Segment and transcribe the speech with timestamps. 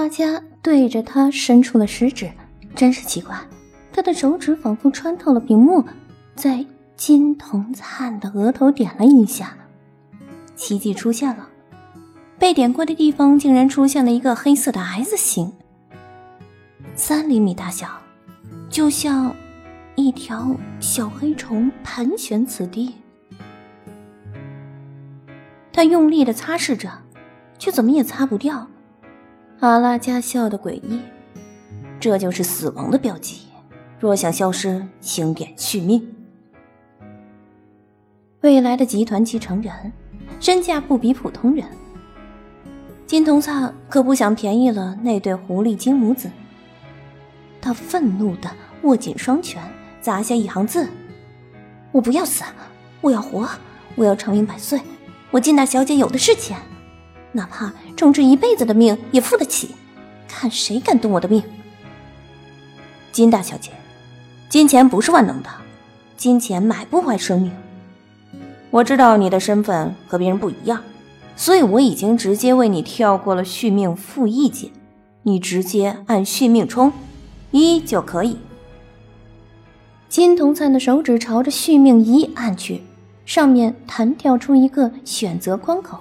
[0.00, 2.30] 拉加对着他伸出了食指，
[2.74, 3.38] 真是奇怪，
[3.92, 5.84] 他的手指仿佛穿透了屏幕，
[6.34, 6.64] 在
[6.96, 9.54] 金童灿的额头点了一下，
[10.56, 11.46] 奇迹出现了，
[12.38, 15.52] 被点过的地方竟然出现了一个黑色的 S 形，
[16.94, 17.86] 三厘米大小，
[18.70, 19.36] 就像
[19.96, 22.94] 一条小黑虫盘旋此地。
[25.70, 26.90] 他用力的擦拭着，
[27.58, 28.66] 却怎么也擦不掉。
[29.60, 31.00] 阿拉加笑得诡异，
[32.00, 33.42] 这就是死亡的标记。
[33.98, 36.16] 若想消失，请点续命。
[38.40, 39.92] 未来的集团继承人，
[40.40, 41.66] 身价不比普通人。
[43.06, 46.30] 金童灿可不想便宜了那对狐狸精母子。
[47.60, 49.62] 他愤怒的握紧双拳，
[50.00, 50.88] 砸下一行字
[51.92, 52.42] ：“我不要死，
[53.02, 53.46] 我要活，
[53.94, 54.80] 我要长命百岁。
[55.30, 56.56] 我金大小姐有的是钱。”
[57.32, 59.74] 哪怕充值一辈子的命也付得起，
[60.28, 61.42] 看谁敢动我的命！
[63.12, 63.70] 金大小姐，
[64.48, 65.48] 金钱不是万能的，
[66.16, 67.52] 金钱买不坏生命。
[68.70, 70.82] 我知道你的身份和别人不一样，
[71.36, 74.70] 所以我已经直接为你跳过了续命负一键，
[75.22, 76.92] 你直接按续命冲
[77.50, 78.36] 一就可以。
[80.08, 82.82] 金童灿的手指朝着续命一按去，
[83.24, 86.00] 上面弹跳出一个选择关口。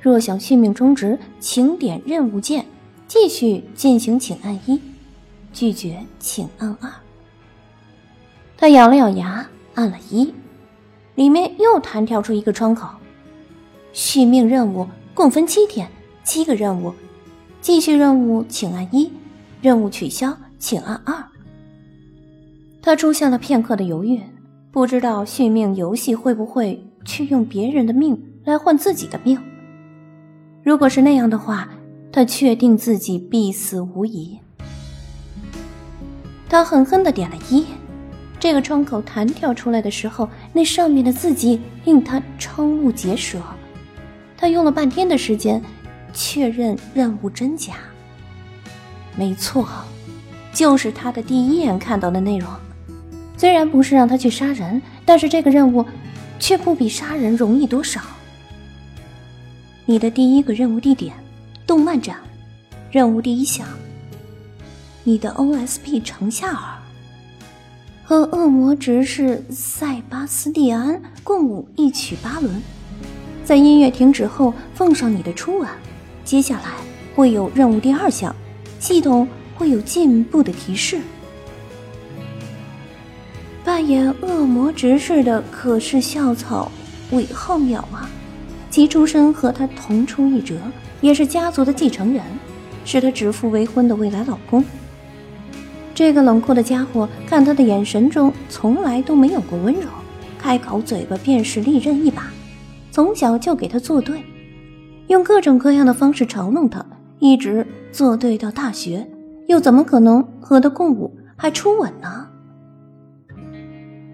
[0.00, 2.64] 若想续命终止，请点任务键，
[3.08, 4.80] 继续进行请按一，
[5.52, 6.90] 拒绝请按二。
[8.56, 10.32] 他咬了咬牙，按了一，
[11.14, 12.88] 里面又弹跳出一个窗口。
[13.92, 15.88] 续命任务共分七天，
[16.22, 16.92] 七个任务，
[17.60, 19.10] 继续任务请按一，
[19.60, 21.24] 任务取消请按二。
[22.80, 24.20] 他出现了片刻的犹豫，
[24.70, 29.38] 不知道续命游戏会不会去用别人的命来换自己的命。
[30.66, 31.68] 如果是那样的话，
[32.10, 34.36] 他确定自己必死无疑。
[36.48, 37.64] 他狠狠的点了一，
[38.40, 43.40] 这个窗口弹跳出来的时候，那上面的字迹令他瞠目结舌。
[44.36, 45.62] 他用了半天的时间
[46.12, 47.74] 确认任务真假。
[49.14, 49.68] 没错，
[50.52, 52.50] 就是他的第一眼看到的内容。
[53.36, 55.86] 虽然不是让他去杀人，但是这个任务
[56.40, 58.00] 却不比杀人容易多少。
[59.88, 61.14] 你的第一个任务地点，
[61.64, 62.16] 动漫展，
[62.90, 63.64] 任务第一项。
[65.04, 66.76] 你的 OSP 程夏尔
[68.02, 72.60] 和恶魔执事塞巴斯蒂安共舞一曲巴伦，
[73.44, 75.68] 在音乐停止后奉上你的初吻。
[76.24, 76.72] 接下来
[77.14, 78.34] 会有任务第二项，
[78.80, 81.00] 系统会有进步的提示。
[83.64, 86.72] 扮演恶魔执事的可是校草
[87.12, 88.10] 尾号淼啊！
[88.76, 90.54] 其出身和他同出一辙，
[91.00, 92.22] 也是家族的继承人，
[92.84, 94.62] 是他指腹为婚的未来老公。
[95.94, 99.88] 这个冷酷的家伙，看他的眼神中从来都没有过温柔，
[100.38, 102.24] 开口嘴巴便是利刃一把。
[102.90, 104.22] 从小就给他作对，
[105.06, 106.84] 用各种各样的方式嘲弄他，
[107.18, 109.08] 一直作对到大学，
[109.48, 112.26] 又怎么可能和他共舞还初吻呢？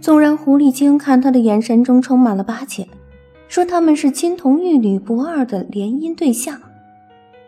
[0.00, 2.86] 纵然狐狸精看他的眼神中充满了巴结。
[3.48, 6.60] 说他们是金童玉女不二的联姻对象，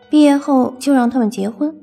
[0.09, 1.75] 毕业后就让他们结婚。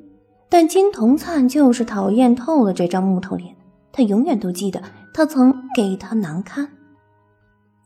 [0.48, 3.54] 但金童灿就是讨厌透了这张木头脸，
[3.92, 4.80] 他永远都记得
[5.12, 6.68] 他曾给他难堪。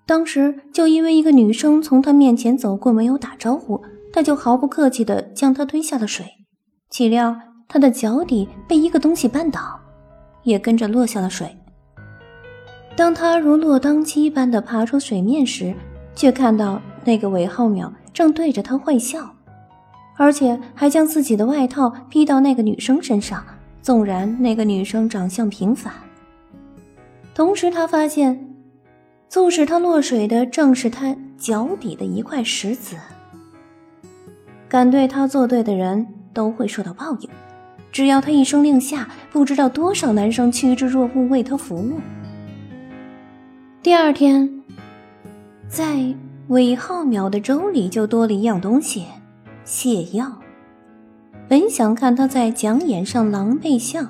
[0.07, 6.27] 当时就因为一个女生从他面前走过，没有打招呼，他就毫不客气地将她推下了水。
[6.91, 7.37] 岂料
[7.69, 9.79] 他的脚底被一个东西绊倒，
[10.45, 11.55] 也跟着落下了水。
[12.97, 15.75] 当他如落汤鸡般的爬出水面时，
[16.19, 19.37] 却看到那个韦浩淼正对着他坏笑，
[20.17, 23.45] 而且还将自己的外套披到那个女生身上。
[23.81, 25.93] 纵然那个女生长相平凡，
[27.35, 28.53] 同时他发现，
[29.29, 32.97] 促使他落水的正是他脚底的一块石子。
[34.69, 36.05] 敢对他作对的人
[36.35, 37.31] 都会受到报应，
[37.93, 42.01] 只要他一声令下，不知道多少男生趋之若鹜为他服务。
[43.81, 44.58] 第二天。
[45.69, 46.15] 在
[46.49, 49.05] 韦浩淼的粥里就多了一样东西，
[49.67, 50.33] 泻药。
[51.47, 54.09] 本想看他在讲演上狼狈相，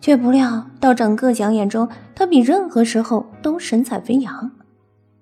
[0.00, 4.52] 却不料到整个讲演中，他比任何时候都神采飞扬，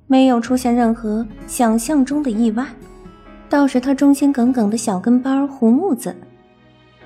[0.07, 2.67] 没有出现任何想象中的意外。
[3.49, 6.15] 倒是他忠心耿耿的小跟班胡木子，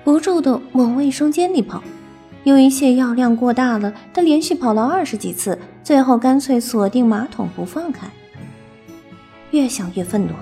[0.02, 1.82] 不住的往卫生间里跑。
[2.42, 8.08] 由于泻药量过大了，他连续跑了二十几次，最后干脆锁定马桶不放开。
[9.54, 10.32] 越想越愤怒，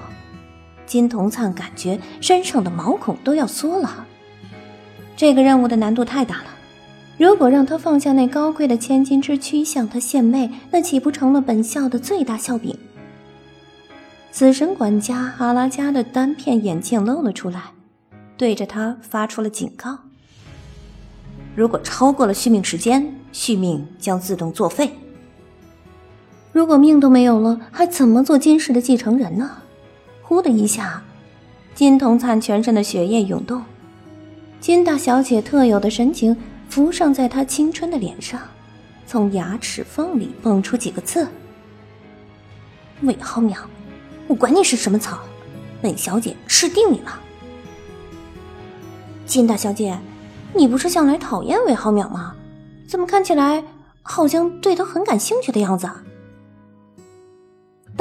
[0.86, 4.06] 金童灿感觉身上的毛孔都要缩了。
[5.14, 6.46] 这个任务的难度太大了，
[7.18, 12.74] 如果让他放下那高贵的千金之躯向他献媚，那岂不成了本校的最大笑柄？
[14.30, 17.60] 死神管家阿拉加的单片眼镜露了出来，
[18.38, 19.98] 对着他发出了警告：
[21.54, 24.90] 如果超过了续命时间，续命将自动作废。
[26.52, 29.50] 如果命都没有了，还怎么做金氏的继承人呢？
[30.20, 31.02] 呼的一下，
[31.74, 33.62] 金童灿全身的血液涌动，
[34.60, 36.36] 金大小姐特有的神情
[36.68, 38.38] 浮上在她青春的脸上，
[39.06, 41.26] 从牙齿缝里蹦出几个字
[43.02, 43.56] ：“韦浩淼，
[44.26, 45.20] 我管你是什么草，
[45.80, 47.18] 本小姐吃定你了。”
[49.24, 49.98] 金大小姐，
[50.52, 52.34] 你不是向来讨厌韦浩淼吗？
[52.86, 53.64] 怎么看起来
[54.02, 55.88] 好像对他很感兴趣的样子？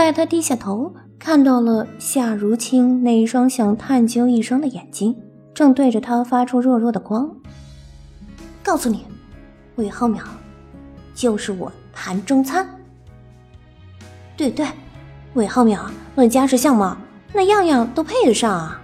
[0.01, 5.15] 待他低下头，看到了夏如清那一双想探究一生的眼睛，
[5.53, 7.29] 正对着他发出弱弱的光。
[8.63, 9.05] 告诉你，
[9.75, 10.21] 魏浩淼，
[11.13, 12.67] 就是我盘中餐。
[14.35, 14.65] 对对，
[15.35, 15.77] 魏浩淼
[16.15, 16.97] 论家世相貌，
[17.31, 18.80] 那样样都配得上啊。